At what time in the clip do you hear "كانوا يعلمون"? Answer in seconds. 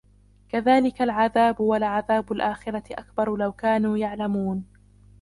3.51-4.65